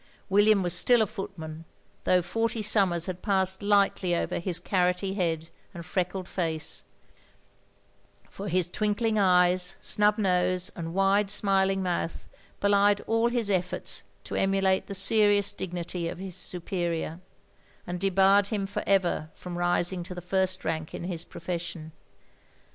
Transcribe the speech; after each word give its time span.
William 0.29 0.63
was 0.63 0.73
still 0.73 1.03
a 1.03 1.05
footman, 1.05 1.63
though 2.05 2.23
forty 2.23 2.63
summers 2.63 3.05
had 3.05 3.21
passed 3.21 3.61
lightly 3.61 4.15
over 4.15 4.39
his 4.39 4.57
carroty 4.59 5.13
head 5.13 5.51
and 5.75 5.85
freckled 5.85 6.27
face; 6.27 6.83
for 8.27 8.47
his 8.47 8.67
twinkling 8.67 9.19
eyes, 9.19 9.77
snub 9.79 10.17
nose, 10.17 10.71
and 10.75 10.95
wide 10.95 11.29
smiling 11.29 11.83
mouth 11.83 12.27
belied 12.59 13.01
all 13.01 13.29
his 13.29 13.51
efforts 13.51 14.01
to 14.23 14.33
emulate 14.33 14.87
the 14.87 14.95
serious 14.95 15.53
dignity 15.53 16.07
of 16.09 16.17
his 16.17 16.35
superior, 16.35 17.19
and 17.85 17.99
debarred 17.99 18.47
him 18.47 18.65
for 18.65 18.81
ever 18.87 19.29
from 19.35 19.55
rising 19.55 20.01
to 20.01 20.15
the 20.15 20.19
first 20.19 20.65
rank 20.65 20.95
in 20.95 21.03
his 21.03 21.23
profession. 21.23 21.91